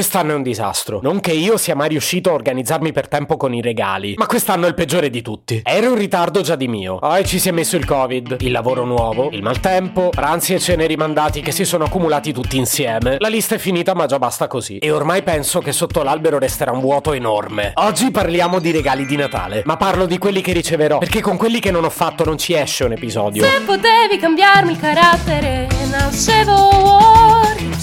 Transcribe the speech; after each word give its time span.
quest'anno 0.00 0.32
è 0.32 0.34
un 0.34 0.42
disastro. 0.42 1.00
Non 1.02 1.20
che 1.20 1.32
io 1.32 1.58
sia 1.58 1.76
mai 1.76 1.90
riuscito 1.90 2.30
a 2.30 2.32
organizzarmi 2.32 2.90
per 2.90 3.06
tempo 3.06 3.36
con 3.36 3.52
i 3.52 3.60
regali, 3.60 4.14
ma 4.16 4.24
quest'anno 4.24 4.64
è 4.64 4.68
il 4.68 4.74
peggiore 4.74 5.10
di 5.10 5.20
tutti. 5.20 5.60
Ero 5.62 5.90
in 5.90 5.96
ritardo 5.96 6.40
già 6.40 6.56
di 6.56 6.68
mio. 6.68 6.96
Poi 7.00 7.26
ci 7.26 7.38
si 7.38 7.50
è 7.50 7.52
messo 7.52 7.76
il 7.76 7.84
covid, 7.84 8.38
il 8.40 8.50
lavoro 8.50 8.86
nuovo, 8.86 9.28
il 9.30 9.42
maltempo, 9.42 10.08
pranzi 10.08 10.54
e 10.54 10.58
cene 10.58 10.86
rimandati 10.86 11.42
che 11.42 11.52
si 11.52 11.66
sono 11.66 11.84
accumulati 11.84 12.32
tutti 12.32 12.56
insieme. 12.56 13.16
La 13.18 13.28
lista 13.28 13.56
è 13.56 13.58
finita 13.58 13.92
ma 13.92 14.06
già 14.06 14.18
basta 14.18 14.46
così. 14.46 14.78
E 14.78 14.90
ormai 14.90 15.22
penso 15.22 15.60
che 15.60 15.72
sotto 15.72 16.02
l'albero 16.02 16.38
resterà 16.38 16.72
un 16.72 16.80
vuoto 16.80 17.12
enorme. 17.12 17.72
Oggi 17.74 18.10
parliamo 18.10 18.58
di 18.58 18.70
regali 18.70 19.04
di 19.04 19.16
Natale, 19.16 19.60
ma 19.66 19.76
parlo 19.76 20.06
di 20.06 20.16
quelli 20.16 20.40
che 20.40 20.54
riceverò, 20.54 20.96
perché 20.96 21.20
con 21.20 21.36
quelli 21.36 21.60
che 21.60 21.70
non 21.70 21.84
ho 21.84 21.90
fatto 21.90 22.24
non 22.24 22.38
ci 22.38 22.54
esce 22.54 22.84
un 22.84 22.92
episodio. 22.92 23.44
Se 23.44 23.60
potevi 23.66 24.16
cambiarmi 24.18 24.72
il 24.72 24.80
carattere, 24.80 25.68
nascevo 25.90 26.59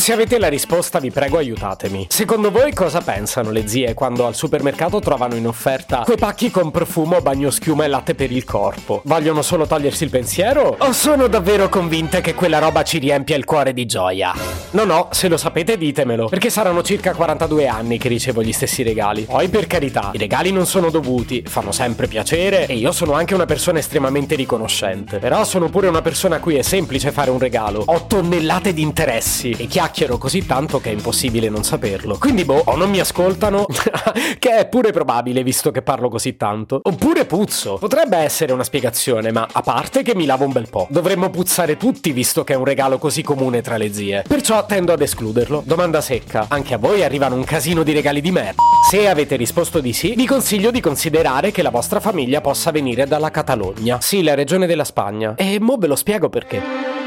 Se 0.00 0.14
avete 0.14 0.38
la 0.38 0.48
risposta 0.48 0.98
vi 0.98 1.10
prego 1.10 1.36
aiutatemi. 1.36 2.06
Secondo 2.08 2.50
voi 2.50 2.72
cosa 2.72 3.02
pensano 3.02 3.50
le 3.50 3.68
zie 3.68 3.92
quando 3.92 4.26
al 4.26 4.34
supermercato 4.34 4.98
trovano 4.98 5.34
in 5.34 5.46
offerta 5.46 6.04
quei 6.06 6.16
pacchi 6.16 6.50
con 6.50 6.70
profumo, 6.70 7.20
bagno 7.20 7.50
schiuma 7.50 7.84
e 7.84 7.88
latte 7.88 8.14
per 8.14 8.32
il 8.32 8.44
corpo? 8.44 9.02
Vogliono 9.04 9.42
solo 9.42 9.66
togliersi 9.66 10.04
il 10.04 10.10
pensiero? 10.10 10.74
O 10.78 10.92
sono 10.92 11.26
davvero 11.26 11.68
convinte 11.68 12.22
che 12.22 12.32
quella 12.32 12.58
roba 12.58 12.82
ci 12.82 12.96
riempia 12.96 13.36
il 13.36 13.44
cuore 13.44 13.74
di 13.74 13.84
gioia? 13.84 14.32
No 14.70 14.84
no, 14.84 15.08
se 15.10 15.28
lo 15.28 15.36
sapete 15.36 15.76
ditemelo, 15.76 16.28
perché 16.28 16.48
saranno 16.48 16.82
circa 16.82 17.12
42 17.12 17.66
anni 17.66 17.98
che 17.98 18.08
ricevo 18.08 18.42
gli 18.42 18.52
stessi 18.52 18.82
regali. 18.82 19.24
Poi 19.24 19.48
per 19.48 19.66
carità, 19.66 20.12
i 20.14 20.18
regali 20.18 20.50
non 20.50 20.64
sono 20.64 20.88
dovuti, 20.88 21.42
fanno 21.46 21.72
sempre 21.72 22.06
piacere 22.06 22.66
e 22.66 22.74
io 22.74 22.92
sono 22.92 23.12
anche 23.12 23.34
una 23.34 23.46
persona 23.46 23.80
estremamente 23.80 24.34
riconoscente. 24.34 25.18
Però 25.18 25.44
sono 25.44 25.68
pure 25.68 25.88
una 25.88 26.00
persona 26.00 26.36
a 26.36 26.40
cui 26.40 26.54
è 26.54 26.62
semplice 26.62 27.12
fare 27.12 27.30
un 27.30 27.38
regalo. 27.38 27.82
Ho 27.84 28.06
tonnellate 28.06 28.72
di 28.72 28.80
interessi 28.80 29.50
e 29.50 29.66
chiacchiero 29.90 30.18
così 30.18 30.46
tanto 30.46 30.80
che 30.80 30.90
è 30.90 30.92
impossibile 30.92 31.48
non 31.48 31.64
saperlo. 31.64 32.16
Quindi 32.18 32.44
boh, 32.44 32.62
o 32.66 32.76
non 32.76 32.90
mi 32.90 33.00
ascoltano, 33.00 33.66
che 34.38 34.56
è 34.56 34.68
pure 34.68 34.92
probabile 34.92 35.42
visto 35.42 35.70
che 35.70 35.82
parlo 35.82 36.08
così 36.08 36.36
tanto, 36.36 36.80
oppure 36.82 37.24
puzzo. 37.24 37.76
Potrebbe 37.76 38.16
essere 38.16 38.52
una 38.52 38.64
spiegazione, 38.64 39.32
ma 39.32 39.48
a 39.50 39.60
parte 39.62 40.02
che 40.02 40.14
mi 40.14 40.26
lavo 40.26 40.44
un 40.44 40.52
bel 40.52 40.68
po'. 40.70 40.86
Dovremmo 40.90 41.28
puzzare 41.30 41.76
tutti 41.76 42.12
visto 42.12 42.44
che 42.44 42.54
è 42.54 42.56
un 42.56 42.64
regalo 42.64 42.98
così 42.98 43.22
comune 43.22 43.62
tra 43.62 43.76
le 43.76 43.92
zie. 43.92 44.24
Perciò 44.26 44.64
tendo 44.64 44.92
ad 44.92 45.02
escluderlo. 45.02 45.62
Domanda 45.66 46.00
secca. 46.00 46.46
Anche 46.48 46.74
a 46.74 46.78
voi 46.78 47.02
arrivano 47.02 47.34
un 47.34 47.44
casino 47.44 47.82
di 47.82 47.92
regali 47.92 48.20
di 48.20 48.30
merda. 48.30 48.62
Se 48.88 49.08
avete 49.08 49.36
risposto 49.36 49.80
di 49.80 49.92
sì, 49.92 50.14
vi 50.14 50.26
consiglio 50.26 50.70
di 50.70 50.80
considerare 50.80 51.50
che 51.50 51.62
la 51.62 51.70
vostra 51.70 52.00
famiglia 52.00 52.40
possa 52.40 52.70
venire 52.70 53.06
dalla 53.06 53.30
Catalogna. 53.30 54.00
Sì, 54.00 54.22
la 54.22 54.34
regione 54.34 54.66
della 54.66 54.84
Spagna. 54.84 55.34
E 55.36 55.58
mo 55.60 55.76
ve 55.76 55.88
lo 55.88 55.96
spiego 55.96 56.28
perché. 56.28 56.99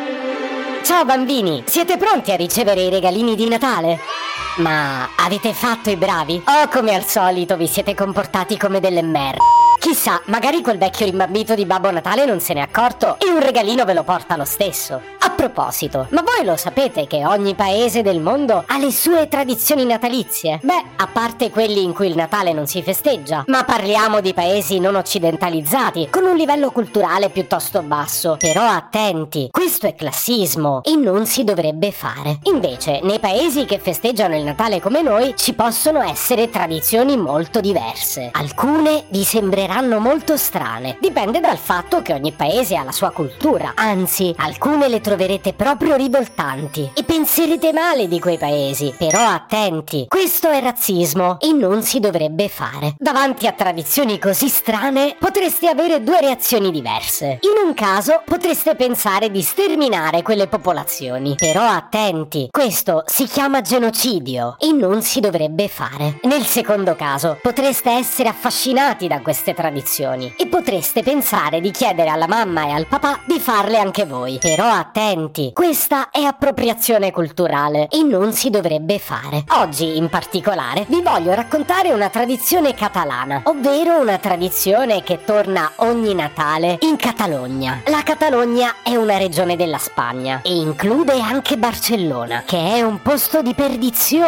Ciao 0.83 1.05
bambini, 1.05 1.63
siete 1.65 1.95
pronti 1.95 2.33
a 2.33 2.35
ricevere 2.35 2.81
i 2.81 2.89
regalini 2.89 3.35
di 3.35 3.47
Natale? 3.47 3.99
Ma 4.57 5.09
avete 5.15 5.51
fatto 5.51 5.89
i 5.89 5.95
bravi? 5.95 6.43
O 6.45 6.67
come 6.69 6.93
al 6.93 7.05
solito 7.05 7.57
vi 7.57 7.65
siete 7.65 7.95
comportati 7.95 8.55
come 8.57 8.79
delle 8.79 9.01
mer... 9.01 9.37
Chissà, 9.79 10.21
magari 10.27 10.61
quel 10.61 10.77
vecchio 10.77 11.05
rimbambito 11.05 11.55
di 11.55 11.65
Babbo 11.65 11.91
Natale 11.91 12.23
non 12.23 12.39
se 12.39 12.53
n'è 12.53 12.61
accorto 12.61 13.17
e 13.19 13.29
un 13.29 13.41
regalino 13.41 13.83
ve 13.83 13.93
lo 13.93 14.03
porta 14.03 14.37
lo 14.37 14.45
stesso. 14.45 15.01
A 15.19 15.29
proposito, 15.31 16.07
ma 16.11 16.21
voi 16.21 16.45
lo 16.45 16.55
sapete 16.55 17.05
che 17.05 17.25
ogni 17.25 17.53
paese 17.53 18.01
del 18.01 18.21
mondo 18.21 18.63
ha 18.65 18.77
le 18.77 18.93
sue 18.93 19.27
tradizioni 19.27 19.83
natalizie? 19.83 20.59
Beh, 20.63 20.83
a 20.95 21.07
parte 21.07 21.49
quelli 21.49 21.83
in 21.83 21.93
cui 21.93 22.07
il 22.07 22.15
Natale 22.15 22.53
non 22.53 22.65
si 22.65 22.81
festeggia, 22.81 23.43
ma 23.47 23.65
parliamo 23.65 24.21
di 24.21 24.33
paesi 24.33 24.79
non 24.79 24.95
occidentalizzati, 24.95 26.07
con 26.09 26.23
un 26.23 26.37
livello 26.37 26.71
culturale 26.71 27.29
piuttosto 27.29 27.81
basso. 27.81 28.37
Però 28.39 28.63
attenti, 28.63 29.49
questo 29.51 29.87
è 29.87 29.95
classismo 29.95 30.81
e 30.83 30.95
non 30.95 31.25
si 31.25 31.43
dovrebbe 31.43 31.91
fare. 31.91 32.39
Invece, 32.43 33.01
nei 33.03 33.19
paesi 33.19 33.65
che 33.65 33.79
festeggiano 33.79 34.37
il 34.37 34.42
Natale 34.43 34.81
come 34.81 35.01
noi, 35.01 35.35
ci 35.37 35.53
possono 35.53 36.01
essere 36.01 36.49
tradizioni 36.49 37.15
molto 37.15 37.61
diverse. 37.61 38.29
Alcune 38.33 39.05
vi 39.07 39.23
sembreranno 39.23 39.99
molto 39.99 40.35
strane, 40.35 40.97
dipende 40.99 41.39
dal 41.39 41.57
fatto 41.57 42.01
che 42.01 42.11
ogni 42.11 42.33
paese 42.33 42.75
ha 42.75 42.83
la 42.83 42.91
sua 42.91 43.11
cultura, 43.11 43.71
anzi, 43.75 44.33
alcune 44.37 44.89
le 44.89 44.99
troverete 44.99 45.53
proprio 45.53 45.95
rivoltanti 45.95 46.91
e 46.93 47.03
penserete 47.03 47.71
male 47.71 48.09
di 48.09 48.19
quei 48.19 48.37
paesi. 48.37 48.93
Però 48.97 49.25
attenti, 49.25 50.07
questo 50.09 50.49
è 50.49 50.61
razzismo 50.61 51.39
e 51.39 51.53
non 51.53 51.81
si 51.81 52.01
dovrebbe 52.01 52.49
fare. 52.49 52.95
Davanti 52.97 53.47
a 53.47 53.53
tradizioni 53.53 54.19
così 54.19 54.49
strane 54.49 55.15
potreste 55.17 55.69
avere 55.69 56.03
due 56.03 56.19
reazioni 56.19 56.69
diverse. 56.69 57.39
In 57.41 57.65
un 57.65 57.73
caso 57.73 58.21
potreste 58.25 58.75
pensare 58.75 59.31
di 59.31 59.41
sterminare 59.41 60.21
quelle 60.21 60.47
popolazioni. 60.47 61.35
Però 61.37 61.63
attenti, 61.63 62.49
questo 62.51 63.03
si 63.05 63.25
chiama 63.25 63.61
genocidio 63.61 64.32
e 64.57 64.71
non 64.71 65.01
si 65.01 65.19
dovrebbe 65.19 65.67
fare. 65.67 66.19
Nel 66.23 66.45
secondo 66.45 66.95
caso 66.95 67.37
potreste 67.41 67.91
essere 67.91 68.29
affascinati 68.29 69.07
da 69.07 69.21
queste 69.21 69.53
tradizioni 69.53 70.33
e 70.37 70.47
potreste 70.47 71.03
pensare 71.03 71.61
di 71.61 71.69
chiedere 71.69 72.09
alla 72.09 72.27
mamma 72.27 72.65
e 72.65 72.71
al 72.71 72.87
papà 72.87 73.19
di 73.25 73.39
farle 73.39 73.77
anche 73.77 74.05
voi. 74.05 74.39
Però 74.39 74.65
attenti, 74.65 75.51
questa 75.53 76.09
è 76.09 76.21
appropriazione 76.21 77.11
culturale 77.11 77.87
e 77.89 78.01
non 78.01 78.33
si 78.33 78.49
dovrebbe 78.49 78.97
fare. 78.97 79.43
Oggi 79.49 79.97
in 79.97 80.09
particolare 80.09 80.85
vi 80.87 81.01
voglio 81.01 81.33
raccontare 81.33 81.91
una 81.93 82.09
tradizione 82.09 82.73
catalana, 82.73 83.41
ovvero 83.45 83.99
una 83.99 84.17
tradizione 84.17 85.03
che 85.03 85.23
torna 85.23 85.71
ogni 85.77 86.13
Natale 86.15 86.77
in 86.81 86.95
Catalogna. 86.95 87.81
La 87.85 88.01
Catalogna 88.03 88.75
è 88.83 88.95
una 88.95 89.17
regione 89.17 89.55
della 89.55 89.77
Spagna 89.77 90.41
e 90.41 90.55
include 90.55 91.19
anche 91.19 91.57
Barcellona, 91.57 92.43
che 92.45 92.57
è 92.57 92.81
un 92.81 93.01
posto 93.01 93.41
di 93.41 93.53
perdizione. 93.53 94.21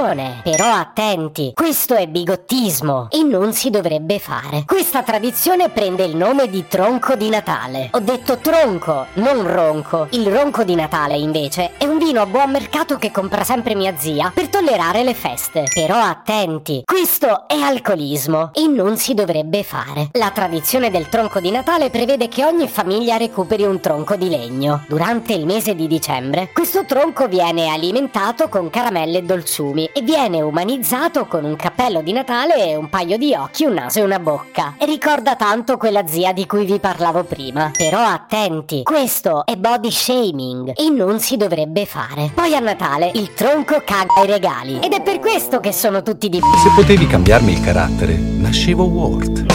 Però 0.43 0.73
attenti, 0.73 1.53
questo 1.53 1.95
è 1.95 2.05
bigottismo 2.07 3.07
e 3.09 3.23
non 3.23 3.53
si 3.53 3.69
dovrebbe 3.69 4.19
fare. 4.19 4.65
Questa 4.65 5.03
tradizione 5.03 5.69
prende 5.69 6.03
il 6.03 6.17
nome 6.17 6.49
di 6.49 6.67
tronco 6.67 7.15
di 7.15 7.29
Natale. 7.29 7.87
Ho 7.91 8.01
detto 8.01 8.37
tronco, 8.39 9.05
non 9.13 9.49
ronco. 9.49 10.07
Il 10.09 10.29
ronco 10.29 10.65
di 10.65 10.75
Natale, 10.75 11.15
invece, 11.15 11.77
è 11.77 11.85
un 11.85 11.97
vino 11.97 12.19
a 12.21 12.25
buon 12.25 12.51
mercato 12.51 12.97
che 12.97 13.09
compra 13.09 13.45
sempre 13.45 13.73
mia 13.73 13.93
zia 13.95 14.33
per 14.35 14.49
tollerare 14.49 15.01
le 15.03 15.13
feste. 15.13 15.63
Però 15.73 15.95
attenti, 15.97 16.81
questo 16.83 17.47
è 17.47 17.57
alcolismo 17.57 18.51
e 18.53 18.67
non 18.67 18.97
si 18.97 19.13
dovrebbe 19.13 19.63
fare. 19.63 20.09
La 20.11 20.31
tradizione 20.31 20.91
del 20.91 21.07
tronco 21.07 21.39
di 21.39 21.51
Natale 21.51 21.89
prevede 21.89 22.27
che 22.27 22.43
ogni 22.43 22.67
famiglia 22.67 23.15
recuperi 23.15 23.63
un 23.63 23.79
tronco 23.79 24.17
di 24.17 24.27
legno. 24.27 24.83
Durante 24.89 25.31
il 25.31 25.45
mese 25.45 25.73
di 25.73 25.87
dicembre, 25.87 26.49
questo 26.51 26.83
tronco 26.83 27.29
viene 27.29 27.69
alimentato 27.69 28.49
con 28.49 28.69
caramelle 28.69 29.19
e 29.19 29.23
dolciumi 29.23 29.83
e 29.93 30.01
viene 30.01 30.41
umanizzato 30.41 31.25
con 31.25 31.43
un 31.43 31.55
cappello 31.55 32.01
di 32.01 32.11
Natale 32.11 32.67
e 32.67 32.75
un 32.75 32.89
paio 32.89 33.17
di 33.17 33.33
occhi, 33.33 33.65
un 33.65 33.73
naso 33.73 33.99
e 33.99 34.03
una 34.03 34.19
bocca. 34.19 34.75
Ricorda 34.79 35.35
tanto 35.35 35.77
quella 35.77 36.05
zia 36.07 36.33
di 36.33 36.45
cui 36.45 36.65
vi 36.65 36.79
parlavo 36.79 37.23
prima. 37.23 37.71
Però 37.75 37.99
attenti, 37.99 38.83
questo 38.83 39.45
è 39.45 39.55
body 39.55 39.91
shaming 39.91 40.73
e 40.75 40.89
non 40.89 41.19
si 41.19 41.37
dovrebbe 41.37 41.85
fare. 41.85 42.31
Poi 42.33 42.55
a 42.55 42.59
Natale 42.59 43.11
il 43.15 43.33
tronco 43.33 43.81
caga 43.85 44.23
i 44.23 44.27
regali 44.27 44.79
ed 44.79 44.93
è 44.93 45.01
per 45.01 45.19
questo 45.19 45.59
che 45.59 45.71
sono 45.71 46.01
tutti 46.01 46.29
di 46.29 46.39
Se 46.39 46.71
potevi 46.75 47.07
cambiarmi 47.07 47.51
il 47.51 47.61
carattere, 47.61 48.13
nascevo 48.13 48.83
Word. 48.83 49.45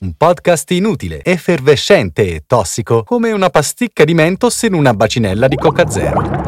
Un 0.00 0.12
podcast 0.16 0.70
inutile, 0.70 1.24
effervescente 1.24 2.34
e 2.34 2.44
tossico, 2.46 3.02
come 3.02 3.32
una 3.32 3.50
pasticca 3.50 4.04
di 4.04 4.14
mentos 4.14 4.62
in 4.62 4.74
una 4.74 4.94
bacinella 4.94 5.48
di 5.48 5.56
Coca 5.56 5.90
Zero. 5.90 6.47